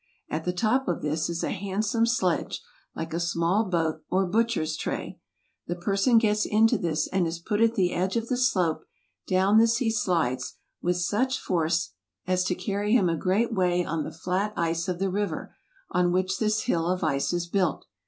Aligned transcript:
At 0.31 0.45
the 0.45 0.51
top 0.51 0.87
of 0.87 1.03
this 1.03 1.29
is 1.29 1.43
a 1.43 1.51
handsome 1.51 2.07
sledge, 2.07 2.63
like 2.95 3.13
a 3.13 3.19
small 3.19 3.65
boat, 3.65 4.01
or 4.09 4.25
butcher's 4.25 4.75
tray. 4.75 5.19
The 5.67 5.75
person 5.75 6.17
gets 6.17 6.43
into 6.43 6.79
this, 6.79 7.05
and 7.09 7.27
is 7.27 7.37
put 7.37 7.61
at 7.61 7.75
the 7.75 7.93
edge 7.93 8.17
of 8.17 8.27
the 8.27 8.35
slope; 8.35 8.83
down 9.27 9.59
this 9.59 9.77
he 9.77 9.91
slides, 9.91 10.55
with 10.81 10.97
such 10.97 11.37
force 11.39 11.91
as 12.25 12.43
to 12.45 12.55
carry 12.55 12.93
Rils 12.93 12.95
sin 12.95 13.03
.3 13.03 13.05
99 13.05 13.15
RUSSIA. 13.15 13.15
31 13.15 13.15
him 13.15 13.15
a 13.15 13.23
great 13.23 13.53
way 13.53 13.85
on 13.85 14.03
the 14.03 14.11
flat 14.11 14.53
ice 14.57 14.87
of 14.87 14.97
the 14.97 15.11
river, 15.11 15.55
on 15.91 16.11
which 16.11 16.39
this 16.39 16.63
hill 16.63 16.87
of 16.87 17.03
ice 17.03 17.31
is 17.31 17.45
built. 17.45 17.85